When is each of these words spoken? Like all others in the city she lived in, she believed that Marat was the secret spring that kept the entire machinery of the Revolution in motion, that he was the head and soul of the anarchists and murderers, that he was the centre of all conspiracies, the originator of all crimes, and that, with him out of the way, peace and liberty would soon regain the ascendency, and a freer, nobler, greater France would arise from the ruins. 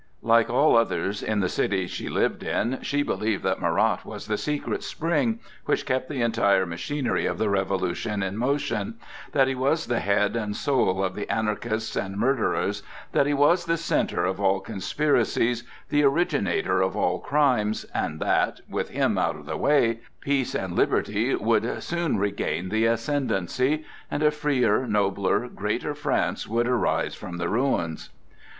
Like 0.23 0.49
all 0.49 0.75
others 0.75 1.21
in 1.21 1.41
the 1.41 1.47
city 1.47 1.85
she 1.85 2.09
lived 2.09 2.41
in, 2.41 2.79
she 2.81 3.03
believed 3.03 3.43
that 3.43 3.61
Marat 3.61 3.99
was 4.03 4.25
the 4.25 4.35
secret 4.35 4.81
spring 4.81 5.39
that 5.67 5.85
kept 5.85 6.09
the 6.09 6.23
entire 6.23 6.65
machinery 6.65 7.27
of 7.27 7.37
the 7.37 7.51
Revolution 7.51 8.23
in 8.23 8.35
motion, 8.35 8.95
that 9.33 9.47
he 9.47 9.53
was 9.53 9.85
the 9.85 9.99
head 9.99 10.35
and 10.35 10.55
soul 10.55 11.03
of 11.03 11.13
the 11.13 11.29
anarchists 11.29 11.95
and 11.95 12.17
murderers, 12.17 12.81
that 13.11 13.27
he 13.27 13.33
was 13.35 13.65
the 13.65 13.77
centre 13.77 14.25
of 14.25 14.39
all 14.41 14.59
conspiracies, 14.59 15.65
the 15.89 16.03
originator 16.03 16.81
of 16.81 16.97
all 16.97 17.19
crimes, 17.19 17.83
and 17.93 18.19
that, 18.19 18.59
with 18.67 18.89
him 18.89 19.19
out 19.19 19.35
of 19.35 19.45
the 19.45 19.55
way, 19.55 19.99
peace 20.19 20.55
and 20.55 20.73
liberty 20.75 21.35
would 21.35 21.83
soon 21.83 22.17
regain 22.17 22.69
the 22.69 22.85
ascendency, 22.85 23.85
and 24.09 24.23
a 24.23 24.31
freer, 24.31 24.87
nobler, 24.87 25.47
greater 25.47 25.93
France 25.93 26.47
would 26.47 26.67
arise 26.67 27.13
from 27.13 27.37
the 27.37 27.47
ruins. 27.49 28.09